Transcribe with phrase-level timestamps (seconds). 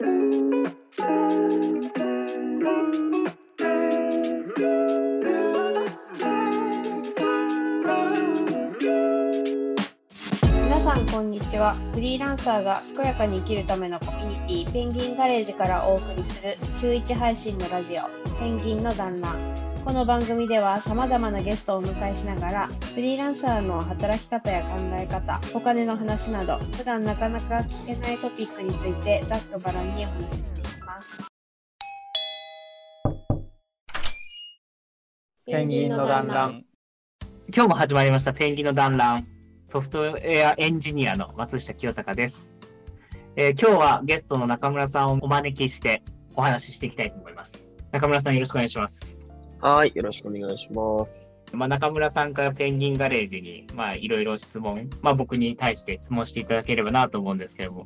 [0.00, 0.06] 皆
[10.78, 11.74] さんこんにちは。
[11.94, 18.02] フリーランサーが健やかに生きるためのコミュニティペンギンガレージからお送りする週1配信のラジオ
[18.38, 19.67] ペンギンの団らん。
[19.88, 31.18] この番組では様々なゲストをお迎えしながらフリーランサーの働き方や考え方お金の話など普段なかなか聞けないトピックについてざっくばらんにお話ししていきます
[35.46, 36.64] ペンギンの団らん。
[37.50, 39.26] 今日も始まりましたペンギンの団らん。
[39.68, 42.52] ソフトウェアエンジニアの松下清隆です、
[43.36, 46.02] えー今日はゲストの中村さんをお招きして
[46.36, 47.70] お話ししていきたいと思います。
[47.90, 49.17] 中村さんよろしくお願いします。
[49.60, 51.34] はい、よろしくお願いします。
[51.52, 57.84] まあ、中村さんからペンギンガレージに、まあ、いろいろ質問、まあ、僕に対して質問していただければなと思うんですけれども、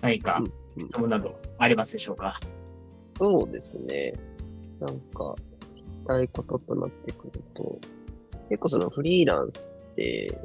[0.00, 2.38] 何かうんうん質問などありますでしょうか？
[3.18, 4.12] そうですね。
[4.78, 5.34] なんか、
[5.74, 7.80] 聞きたいこととなってくると、
[8.48, 10.38] 結構そのフリーランスって、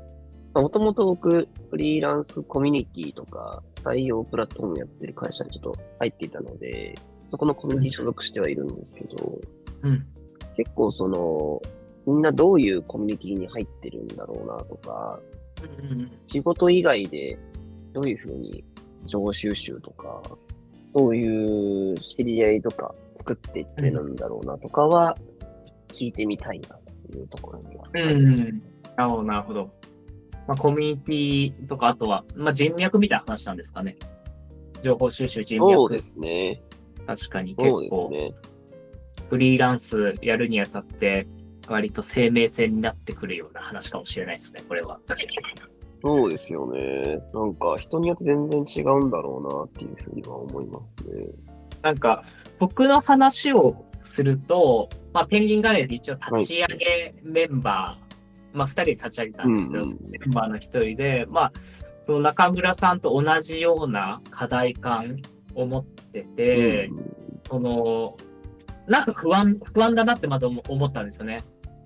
[0.56, 6.96] もともと僕、フリーランスコミュニティとか、採用プラットフォームやってる会社にちょっと入っていたので、
[7.30, 9.40] そこのコミュニティ所属してはいるんですけど、
[9.84, 10.08] うん。
[10.56, 11.62] 結構その、
[12.06, 15.20] みんなどういうコミュニティに入ってるんだろうなとか、
[15.90, 17.38] うん仕事以外で
[17.94, 18.66] どういうふうに
[19.06, 20.22] 情報収集とか、
[20.94, 25.18] どういう知り合いとか作っていってるんだろうなとかは
[25.90, 26.78] 聞いてみたいな
[27.12, 27.88] というところには。
[27.94, 28.62] うん。
[28.96, 29.70] なるほど、なるほど。
[30.48, 33.98] まあ、コミュニティとか、あとは、まあ、人脈みたいな話なんですかね。
[34.82, 35.74] 情報収集人脈。
[35.74, 36.62] そうですね。
[37.08, 38.34] 確かに結そうです構、ね。
[39.34, 41.26] フリーランスやるにあたって、
[41.68, 45.00] 割と生命線になってくるような話かもしれないですね、これは。
[46.04, 47.20] そうですよね。
[47.34, 51.26] なんか人によって全然違うんだろうなっていうふうには思いますね。
[51.82, 52.24] なんか、
[52.60, 61.54] 僕の話をすると、まあ、ペンギンガレージ一応立ち上げメンバー、まあ、二人で立ち上げたんですけど、うんうんメンバーの一人で、まあ、
[62.06, 65.18] その中村さんと同じような課題感
[65.56, 66.92] を持ってて、
[67.48, 68.16] その、
[68.88, 71.38] なんか不安、不安だなってまず思思ったんですよね。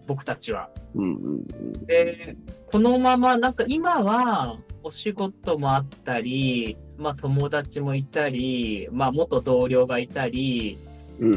[0.08, 0.70] 僕たちは。
[0.96, 2.36] うんうんうんで、
[2.72, 10.80] このまま、なんか今はお仕事もあったり、まあ友達もいたり、まあ元同僚がいたり、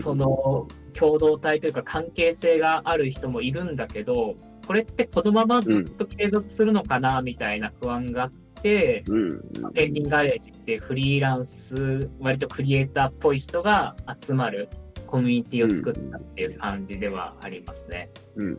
[0.02, 8.30] その共同体というか関係性がある人もいるんだけど、これってこのままずっと継続するのかなみたいな不安があっ
[8.62, 9.30] て、うん
[9.64, 14.68] うんペンギンガレージってフリーランス、割とクリエイターっぽい人が集まる
[15.10, 18.10] コミュニティを作ったっていう感じではありますね。
[18.36, 18.46] うん。
[18.46, 18.58] うん。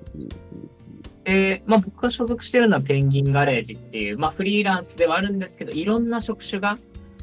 [1.24, 6.78] で、まあ、僕が所属してるのはペンギンガレージっていう、まあ、フリーランスではあるんですけど、いろんな職種が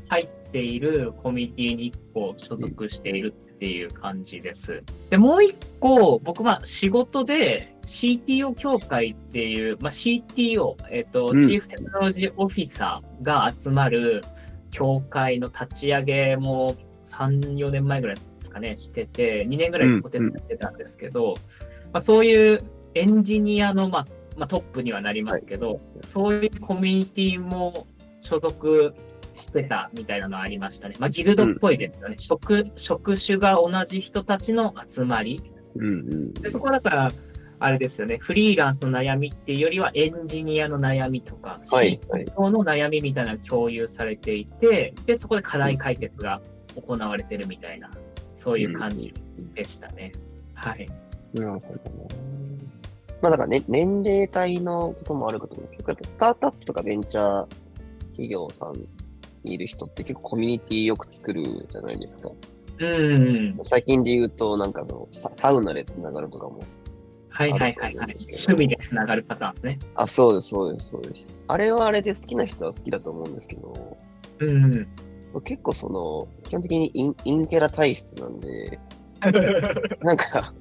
[0.08, 4.82] 入っているコミュニティに一個所属しているっていう感じです。
[5.10, 11.40] で、もう一個、僕は仕事で CTO 協会っていう、まあ、CTO、えっ、と、うん。
[11.46, 14.22] チーフテクノロジーオフィサーが集まる
[14.70, 18.16] 協会の立ち上げも3、4年前ぐらい
[18.48, 21.34] ですかね、してて、2年ぐらいお手伝いしてたんですけど、
[21.92, 22.62] まあ、そういう
[22.94, 27.86] エンジニアの、まあまあ、トップにはなりますけど、そういうコミュニティも
[28.20, 28.94] 所属
[29.34, 30.96] してたみたいなのありましたね。
[30.98, 32.16] まあ、ギルドっぽいですよね。
[32.18, 35.42] 職職種が同じ人たちの集まり。
[35.76, 37.12] うんうんでそこはだから、
[37.60, 42.24] あれですよね、フリーランスの悩みっていうよりはエンジニアの悩みとか、はいはい。
[42.24, 46.40] CTO の悩みみたいな共有されていて、で、そこで課題解決が
[46.76, 47.90] 行われてるみたいな、
[48.38, 49.12] そういう感じ
[49.54, 50.12] でしたね。
[50.54, 50.88] はい。
[51.34, 52.38] なるほどな。
[53.20, 57.46] まあだからね、年齢帯のこともあるかと思うんですけど、やっぱスタートアップとかベンチャー
[58.12, 58.74] 企業さん
[59.42, 62.30] にいる人って結構コミュニティよく作るじゃないですか。
[62.78, 63.58] うん。
[63.62, 66.62] 最近で言うと、なんかそのササウナでつながるとかも。
[67.28, 67.94] はいはいはいはい。
[67.96, 69.78] 趣味でつながるパターンですね。
[69.96, 71.40] あ、そうです、そうです、そうです。
[71.48, 73.96] あれはあれで好きな人は好きだと思うんですけど、
[74.40, 74.88] うん。
[75.42, 78.78] 結構その、基本的にインインキャラ体質なんで、
[80.00, 80.52] なんか、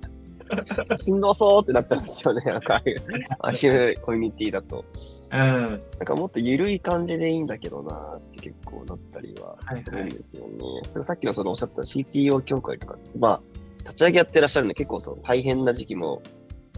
[1.03, 3.01] しんどそうってなっちゃうんですよね、なんかああいう、
[3.39, 4.85] ああいうコミュニティだと。
[5.31, 5.41] うん。
[5.41, 10.57] なんかもっと緩い感じでいいんだけどなって結構なったりははいするんですよね。
[10.87, 13.41] それさっきのそのおっしゃった CTO 協会とか、まあ、
[13.79, 16.21] 立ち上げやってらっしゃるんで結構その大変な時期も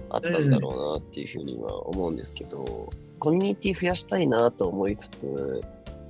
[0.09, 2.89] あったんだろうなっていうふうには思うんですけど、
[3.19, 5.61] コミュニティ増やしたいなと思いつつ、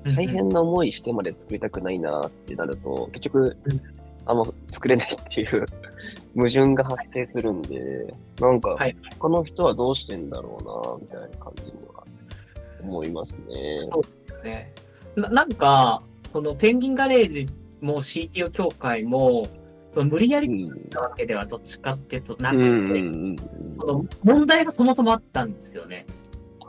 [0.03, 3.81] 大変な思いしてまで作りたくないなってなると、結局うん、
[4.25, 5.65] あんま作れないっていう
[6.35, 12.03] 矛盾が発生するんで、なんかはい、他の人はどうしてんだろうな、みたいな感じには
[12.81, 13.89] 思いますね。
[14.43, 14.73] ね。
[15.15, 16.01] ななんか、
[16.31, 17.47] そのペンギンガレージっ
[17.81, 19.47] も CTO 協会も、
[19.91, 22.97] その無理やりったわけではどっちかっていうとなくて、うんうんう
[23.31, 23.35] ん
[23.79, 26.05] その問題がそもそもあったんですよね。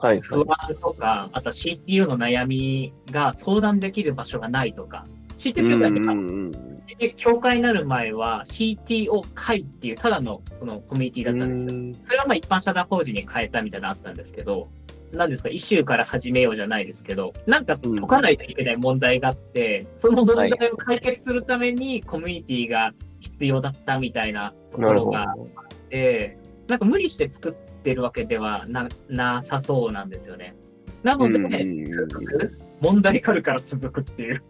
[0.00, 5.06] はい不安とか、あとは CTO の悩みが相談できる場所がないとか、
[5.36, 6.14] CTO 協会ってうんう
[6.48, 6.80] ん
[7.16, 11.72] 協会になる前は CTO 会っていうただのそのコミュニティだったんですよ。
[11.72, 14.68] うんそれはまあ一般社団法人に変えたみたいなのあったんですけど、
[15.12, 24.82] なんですか、イシューから始めようじゃないですけど、なんか解かないといけない問題があって、その問題を解決するためにコミュニティが必要だったみたいなとこ。
[24.82, 26.38] ろがあって、
[26.68, 30.54] なんか無理して作ってるわけではななさそうなんですよね。
[31.02, 31.66] なので、
[32.80, 34.42] 問題があるから続くっていう。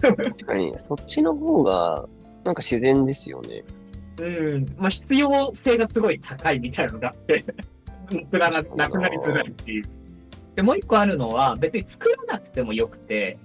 [0.00, 2.06] 確かに、そっちの方が、
[2.44, 3.64] なんか自然ですよね。
[4.20, 4.24] う
[4.58, 7.44] ん、まあ必要性がすごい高いみたいなのがあって、
[8.10, 9.84] なくならなくなりづらいっていう。
[10.56, 13.38] で、もう一個あるのは、別に作らなくてもよくて、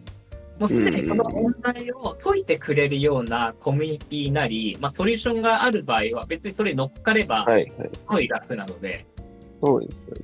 [0.59, 7.45] もうすでにその問題を解いてくれるようなコミュニティなり、まあソリューションがある場合は、別にそれに乗っかれば。
[7.47, 9.05] すごい楽なので、
[9.61, 10.23] そうですよね。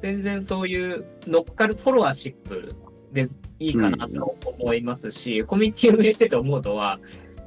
[0.00, 2.74] 全然そういう乗っかるフォロワーシップ
[3.12, 3.28] で
[3.58, 6.98] いいかなと思いますし、コミュニティを運営してて思うのは、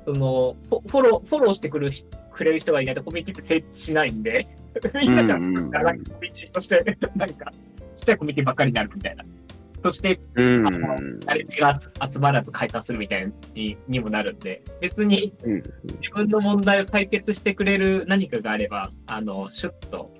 [0.06, 4.46] そのフォフォローフォローしてくる人くれる人がいないとコミュニティって成立しないんで、
[5.00, 7.52] みんなが作ったらコミュニティとして、なんか、
[7.96, 9.24] ちっちゃいコミュニティばっかりになるみたいな。
[9.84, 10.68] そして、うん。
[10.68, 11.80] あの誰ちが
[12.12, 15.64] 集まらず解散するみたいににもなるんで、別にうん
[16.02, 20.12] 自分の問題を解決してくれる何かがあれば、あの、シュッと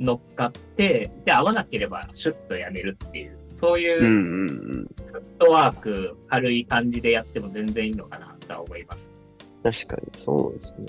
[0.00, 3.98] 乗っかって、で、合わなければシュッとやめるっていう、そういう。
[4.00, 9.12] フットワーク、軽い感じでやっても全然いいのかなとは思います。
[9.62, 10.86] 確かにそうですね。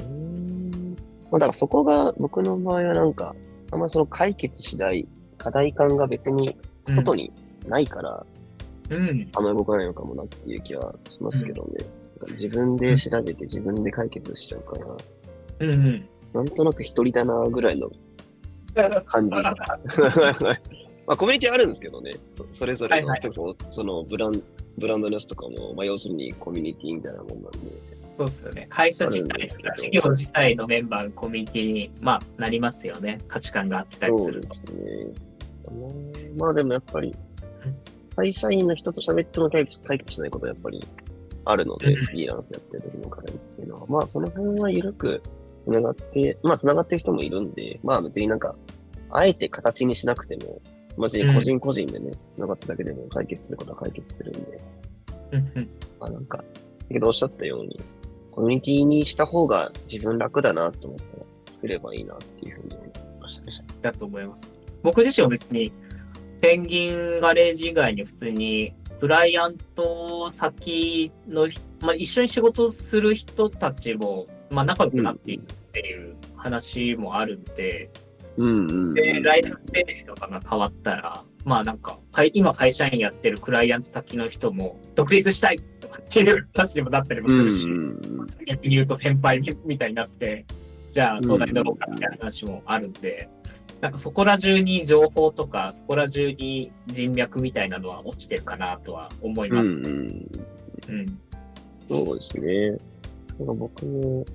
[1.31, 3.35] まあだからそこが僕の場合はなんか、
[3.71, 5.07] あんまその解決しない
[5.37, 7.31] 課題感が別に外に
[7.67, 8.25] ないから、
[8.89, 9.29] うん。
[9.35, 11.85] あんまり動かないのかもなっていう気はしますけどね。
[12.19, 16.05] なんか自分で調べて自分で解決しちゃうから、うんうん。
[16.33, 17.91] なんとなく一人だなぐらいの
[19.05, 20.43] 感じです。
[21.07, 24.43] まあコミュニティあるんですけどね、そそれぞれの、はいはいそれこそそのブラン
[24.77, 27.49] ブランドネスとかも、まあ要するにコミュニティみたいなもんなんで、
[28.19, 28.67] そうですよね。
[28.69, 33.19] 会社自体あるんですけど、事業自体のメンバー、コミュニティに、まあ、なりますよね。
[33.27, 34.47] 価値観があってたりすると。
[34.47, 36.31] そうですね。
[36.37, 37.15] まあでもやっぱり、
[38.17, 40.85] 会社員の人と喋っても解決解決しないことはやっぱり
[41.45, 45.21] あるので、うんフリーランスやってる時の課題っていうのは、まあその辺は緩く
[45.65, 48.53] 繋がって、まあ繋がってる人もいるんで、まあ別になんか、
[49.11, 50.61] あえて形にしなくても、
[50.97, 54.61] まあ別に個人個人でね、繋がっただけでも解決することは解決するんで、
[55.31, 55.69] うんうん
[55.99, 56.43] まあなんか、
[56.87, 57.79] 先ほどおっしゃったように、
[58.31, 62.89] コミュニティにした方が自分楽だなと思ったら作ればいいなっていうふうに思い
[63.21, 63.51] ましたね。
[63.81, 64.49] だと思います。
[64.83, 65.71] 僕自身は別に、
[66.41, 78.08] ペンギンガレージ以外に普通に、クライアント先のひ、まあ、一緒に仕事する人たちも、まあ、仲良くなっていくっていう話もあるんで、うん
[78.39, 78.93] うん、うん。
[78.93, 87.99] で、ライダースペースとかが変わったら、まあなんか、会今会社員やってるクライアント先の人も、独立したいとかっていう話にもなったりもするし、うんうんうん
[88.45, 90.45] 逆に言うと先輩みたいになって、
[90.91, 93.27] じゃあ相談に乗ろうかみたいな話もあるんで、
[93.81, 99.75] なんかそこら中に情報とか、そこら中に人脈みたいなのは落ちてるかなとは思います。
[99.75, 100.29] うんうん、
[100.89, 101.19] うん。
[101.89, 102.69] そうですね。
[102.69, 104.25] なんか僕も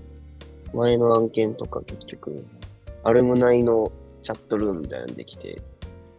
[0.72, 2.44] 前の案件とか結局、
[3.04, 3.92] アルムナイの
[4.22, 5.60] チャットルームみたいなのできて、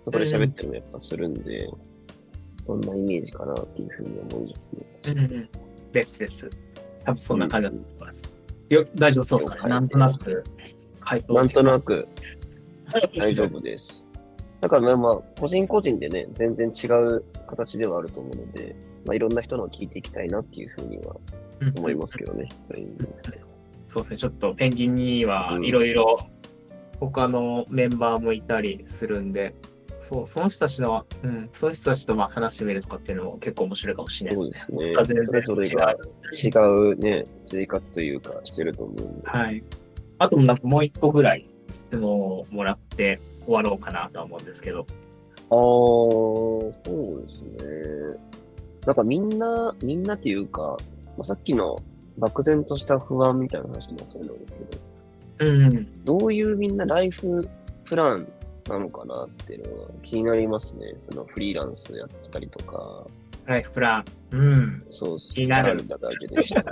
[0.06, 1.68] そこで喋ってるのやっぱするんで、
[2.64, 4.86] そんなイメージかなっていうふうに思いますね。
[5.08, 5.50] うんうん。
[5.92, 6.50] ですです。
[7.04, 8.24] 多分そんな感じだと思います。
[8.70, 9.70] よ大丈夫そうですかね。
[9.70, 10.44] なんとなく
[11.00, 12.08] 回答なんとなく
[13.18, 14.10] 大丈夫です。
[14.62, 18.76] だからね、まあ、個人個人でね、全然違う形ではあると思うので、
[19.06, 21.16] まあ、いろんな人のを聞いていきたいなっていうふうには
[21.78, 22.48] 思いますけどね。
[22.62, 22.98] そういう
[23.88, 26.20] そうですね、ちょっとペンギンにはうんいろいろ
[27.00, 29.56] 他のメンバーもいたりするんで、
[30.00, 34.78] そう、その人たちの、うん、その人たちとまあ話してみるとかっていうのも結構面白いかもしれないそうでですすね。
[34.78, 35.96] 僕とは全然それぞれが
[36.44, 36.48] 違
[36.94, 39.28] うね、生活というかしてると思うんで。
[39.28, 39.64] はい。
[40.20, 44.82] あとなんかもう一個ぐらい質問をもらって終わろうかなとは思うんですけど。
[44.82, 44.86] ああ、
[45.50, 46.72] そ
[47.18, 47.52] うですね。
[48.86, 50.78] なんかみんな、みんなっていうか、
[51.18, 51.80] まあ、さっきの
[52.18, 54.78] 漠然とした不安みたいな話もそうなんですけど、
[55.40, 56.06] うん、うん。
[56.06, 57.48] どういうみんなライフ
[57.86, 58.28] プラン
[58.70, 60.94] なのかなっていうのが気になりますね。
[60.98, 63.06] そのフリーランスやってたりとか、
[63.46, 64.06] ライフプラン。
[64.32, 64.86] うん。
[64.90, 66.64] そう気になるんだだけでした。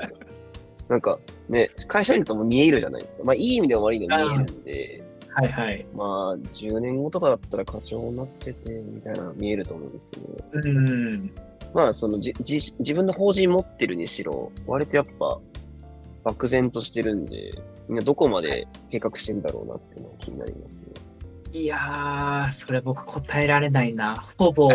[0.89, 1.17] なんか
[1.49, 3.23] ね、会社員とも見えるじゃないですか。
[3.23, 5.85] まあいい意味でも悪い意味でも見えるんで、はいはい。
[5.95, 11.31] まあ10年後とかだったら課長になっててみたいな見えると思うんですけど、うん。
[11.73, 15.39] まあ、そのじじ自分の法人持ってるにしろ、割とやっぱ、
[16.23, 17.51] 漠然としてるんで、
[17.87, 20.87] みんなどこまで計画してんだろうなっていうのが気になりますね。
[21.51, 24.15] いやー、それ僕答えられないな。
[24.37, 24.69] ほぼ、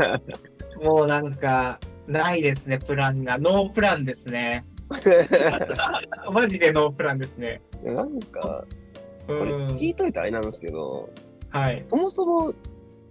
[0.82, 3.38] もうなんか、ないですね、プランが。
[3.38, 4.64] ノープランですね。
[6.32, 7.60] マジでノープランですね。
[7.84, 8.64] なんか、
[9.28, 9.66] うこれん。
[9.68, 11.10] 聞いといてあれなんですけど、
[11.50, 11.84] はい。
[11.86, 12.54] そもそも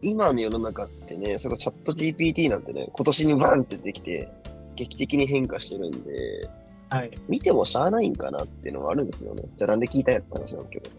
[0.02, 4.30] 今の世の中ってね、それこそチャット GPT なんてね、今年にバンってできて、
[4.76, 6.50] 劇的に変化してるんで、
[6.90, 7.12] はい。
[7.28, 9.44] 見てもしゃあないんかなっていうのがあるんですよね。
[9.58, 10.90] じゃあなんで聞いたんやって話なんですけど。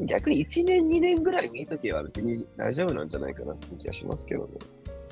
[0.06, 4.48] 逆に1年、2年ぐらい見とけば別に大丈夫なんじゃないかなって気がしますけどね。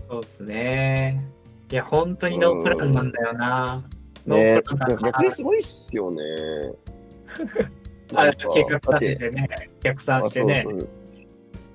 [0.09, 1.25] そうですね。
[1.73, 3.85] いや、本当にノープランなんだよな。
[4.27, 6.23] ノねープランだな逆にすごいっすよね。
[8.15, 9.49] あ計画だって立ててね、
[9.83, 10.65] 逆算してね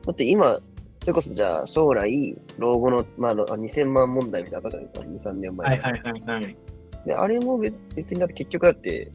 [0.05, 0.61] だって今、
[1.01, 5.81] それこそじゃあ将来、老後の、まあ、ろあ2000万問題みたいなのあったじゃないですか、2、3年前に。
[5.81, 6.57] はいはいはいはい。
[7.05, 9.11] で、あれも別別にだって結局だって、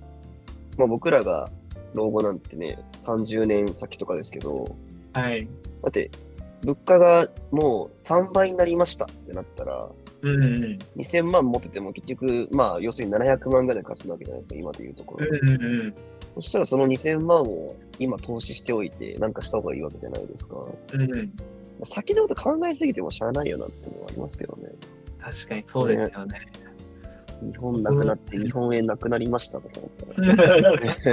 [0.77, 1.49] まあ僕らが
[1.95, 4.77] 老後なんてね、30年先とかですけど、
[5.13, 5.47] はい。
[5.83, 6.11] だって、
[6.63, 9.89] 物価がもう3倍になりましたってなったら、
[10.23, 10.79] うんうん。
[10.97, 15.27] 2000万持ってても結局、まあ要するに700万ぐらい勝つわけじゃないですか、今でいうところ。
[15.31, 15.95] うんうんうん。
[16.35, 20.57] そしたらその2000万を今投資しておいて、なんかした方がいいわけじゃないですか。
[20.93, 21.33] うんうん。
[21.85, 24.71] 先のこと考えすぎてもしゃあないよなっていうのはありますけどね。
[25.21, 26.47] 確かにそうですよね。
[27.43, 31.07] 日本なくなって日本円なくなりましたとか思ったら。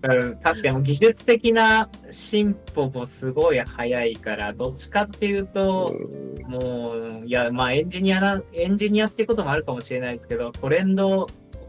[0.00, 6.92] うん、確かに技術的な進歩もすごい早いから、どっちかっていうと、うんも
[7.22, 11.28] う、いや、まあエンジニアな、エンジニアっていうこともあるかもしれないですけど、トレンドを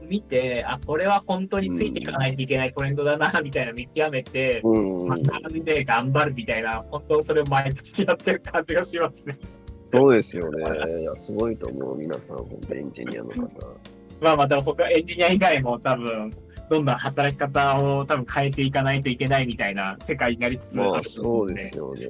[0.10, 9.38] 見て、あ、これは本当についていかないといけないトレンドだな、みたいな見極めて、うん、学んで頑張るみたいな、本当それを毎日やってる感じがしますね。
[9.86, 10.63] そうですよね。
[11.01, 11.98] いや、すごいと思う。
[11.98, 13.48] 皆さん、本当エンジニアの方。
[14.22, 16.32] まあまた他エンジニア以外も多分、
[16.70, 22.08] どんどん働き方を多分変えていかないといけないみたいな世界になりつつあるまあ、とそうですよね。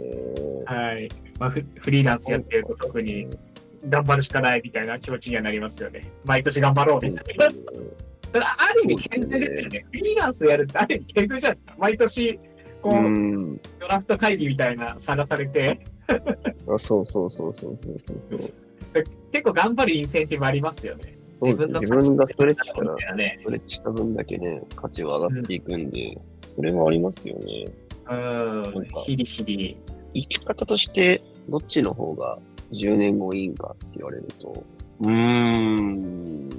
[0.65, 1.09] はい。
[1.39, 3.27] まあフ、フリーランスやってると特に
[3.87, 6.11] 頑張るしかないみたいな気持ちにはなりますよね。
[6.25, 7.47] 毎年頑張ろうみたいな。
[8.31, 9.85] ただ、ある意味健全ですよね。
[9.91, 11.75] フリーランスやるってある意味健全じゃないですか。
[11.77, 12.39] 毎年、
[12.81, 13.61] こう、うん。
[13.79, 15.79] ドラフト会議みたいな探されて、
[16.67, 18.53] あそうそうそうそうそうそうそう。
[19.31, 21.17] 結構頑張るインセンティブありますよね。
[21.41, 23.37] そうです自分がストレッチしたらね。
[23.41, 26.17] ストレッチした分だけね、価値は上がっていくんで、
[26.55, 27.67] それもありますよね。
[28.09, 28.85] うん。
[29.05, 29.77] ヒリヒリ。
[30.13, 32.39] 生き方として、どっちの方が
[32.71, 34.63] 10年後いいんかって言われると、
[35.01, 36.49] うーん、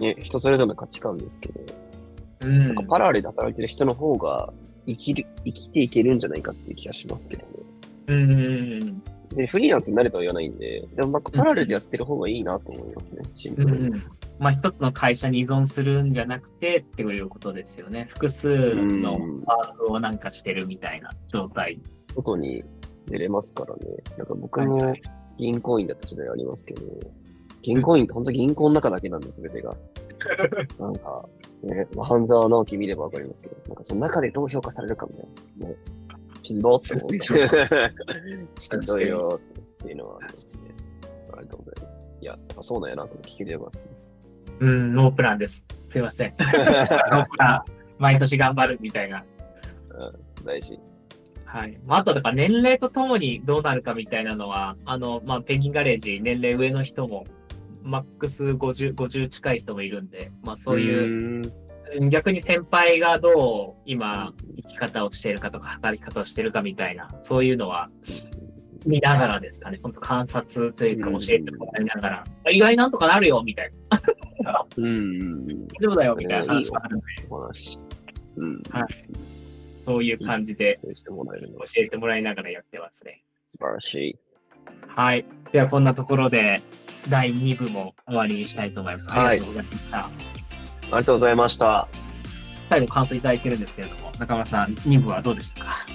[0.00, 1.60] ね、人それぞれの価値観ですけど、
[2.42, 4.52] うんなんかパラレルで働いてる人の方が
[4.86, 7.48] 生きる、生きていけるんじゃないかっていう気がしますけどね。
[8.08, 8.34] うんう
[8.84, 13.68] ん別にフリーランスになれとは言わないんで、でもなんかパラレルでやってる方がいいなと思いますね、シンプうん。
[13.70, 13.88] うルに。
[13.90, 14.02] ん
[14.40, 18.06] まあ、一つの会社に依存するんじゃなくてっていうことですよね。
[18.08, 19.12] 複数の
[19.44, 21.78] ワークをなんかしてるみたいな状態。
[22.16, 22.64] 外に
[23.06, 23.82] 出れますからね。
[24.18, 25.02] なんか僕もはいはい
[25.40, 26.82] 銀行員だった時代ありますけど、
[27.62, 29.74] 銀行員って本当銀行の中だけなんです、全てが。
[30.78, 31.26] なんか、
[31.62, 35.26] ね、まあ半沢直樹見ればわかりますけど、なんかその中でどう評価されるかみたい
[35.60, 35.68] な。
[35.68, 35.76] ね、
[36.42, 37.20] しんどって思って。
[38.60, 39.40] しんどいよ
[39.72, 40.60] っていうのはありますね。
[41.32, 42.00] ありがとうございます。
[42.20, 44.12] いや、そうなんやなと聞けてよかったです。
[44.60, 45.64] うん、ノープランです。
[45.90, 46.34] すいません。
[47.98, 49.24] 毎年頑張るみたいな。
[50.38, 50.78] うん、大事。
[51.52, 51.76] はい。
[51.84, 57.26] まあ、あと、だから年齢とともにどうなるかみたいなのは、あの、まあ、ペンギンガレージ、年齢上の人も、
[57.82, 61.52] マックス50、50近い人もいるんで、まあ、そういう、
[61.98, 67.90] う逆に先輩がどう今、生き方をしているかとか、働き方をしているかみたいな、そういうのは、
[68.86, 69.80] 見ながらですかね。
[69.82, 73.98] 本当観察というか、うん教えてもらいながら、意外なんとかなるよ、みたいな。
[74.80, 74.84] ん。
[74.84, 75.46] うん。
[75.46, 77.06] 大丈夫だよ、みたいな話があるんで。
[78.36, 78.62] うん。
[78.70, 79.30] はい
[79.90, 80.88] そういう感じで教
[81.76, 83.24] えてもらいながらやってますね。
[83.56, 84.16] 素晴らしい。
[84.86, 85.24] はい。
[85.50, 86.62] では、こんなところで、
[87.08, 89.08] 第2部も終わりにしたいと思います。
[89.10, 89.98] はいありがとうございました。
[89.98, 90.10] あ
[90.84, 91.88] りがとうございました。
[92.68, 95.86] 最後、感想いただいてるんですけれども、中村さん、2部はどうでしたか？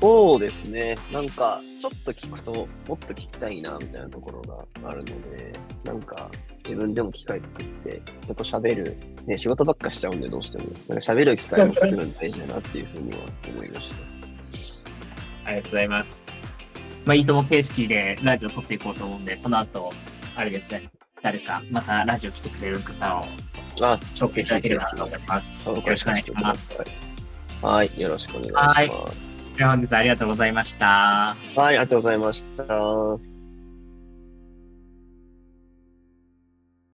[0.00, 0.94] そうですね。
[1.12, 5.52] なんか、ちょっと聞くと、もっと聞きたいな、みたいなところがあるので、
[5.82, 6.30] なんか、
[6.64, 10.64] 自分でも機会作って、人と喋る、ね、仕事ばっかしちゃうんで、どうしても。
[10.88, 13.96] なんか喋る機会を作るの大事だなっていうふうには思いました。
[15.44, 16.22] ありがとうございます。
[17.04, 19.90] まあ、いいとも形式でラジオ撮っていこうと思うんで、この後、
[20.36, 20.88] あれですね、
[21.22, 23.24] 誰か、またラジオ来てくれる方を
[23.80, 25.68] あ、紹介いただければと思います。
[25.68, 26.78] よろしくお願いします。。
[27.62, 29.32] はい、よろしくお願いします。
[29.58, 30.86] 本日はありがとうございました。
[30.86, 33.31] はい、ありがとうございました。